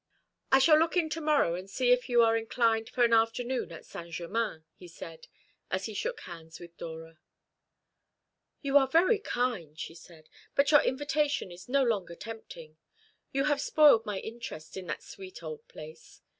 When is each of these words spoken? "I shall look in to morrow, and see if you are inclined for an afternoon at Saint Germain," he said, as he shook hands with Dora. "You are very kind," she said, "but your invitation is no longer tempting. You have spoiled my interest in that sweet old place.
"I 0.51 0.57
shall 0.57 0.79
look 0.79 0.97
in 0.97 1.11
to 1.11 1.21
morrow, 1.21 1.53
and 1.53 1.69
see 1.69 1.91
if 1.91 2.09
you 2.09 2.23
are 2.23 2.35
inclined 2.35 2.89
for 2.89 3.03
an 3.03 3.13
afternoon 3.13 3.71
at 3.71 3.85
Saint 3.85 4.11
Germain," 4.15 4.63
he 4.73 4.87
said, 4.87 5.27
as 5.69 5.85
he 5.85 5.93
shook 5.93 6.21
hands 6.21 6.59
with 6.59 6.75
Dora. 6.75 7.19
"You 8.63 8.79
are 8.79 8.87
very 8.87 9.19
kind," 9.19 9.77
she 9.79 9.93
said, 9.93 10.27
"but 10.55 10.71
your 10.71 10.81
invitation 10.81 11.51
is 11.51 11.69
no 11.69 11.83
longer 11.83 12.15
tempting. 12.15 12.77
You 13.31 13.43
have 13.43 13.61
spoiled 13.61 14.03
my 14.07 14.17
interest 14.17 14.75
in 14.75 14.87
that 14.87 15.03
sweet 15.03 15.43
old 15.43 15.67
place. 15.67 16.23